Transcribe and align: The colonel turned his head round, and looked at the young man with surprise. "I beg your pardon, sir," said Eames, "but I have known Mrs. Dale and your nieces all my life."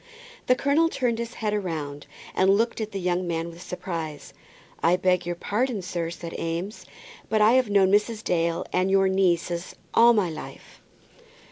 The 0.47 0.55
colonel 0.55 0.89
turned 0.89 1.19
his 1.19 1.35
head 1.35 1.53
round, 1.63 2.07
and 2.33 2.49
looked 2.49 2.81
at 2.81 2.91
the 2.91 2.99
young 2.99 3.27
man 3.27 3.51
with 3.51 3.61
surprise. 3.61 4.33
"I 4.81 4.95
beg 4.95 5.27
your 5.27 5.35
pardon, 5.35 5.83
sir," 5.83 6.09
said 6.09 6.33
Eames, 6.39 6.87
"but 7.29 7.39
I 7.39 7.51
have 7.51 7.69
known 7.69 7.91
Mrs. 7.91 8.23
Dale 8.23 8.65
and 8.73 8.89
your 8.89 9.07
nieces 9.07 9.75
all 9.93 10.13
my 10.13 10.31
life." 10.31 10.81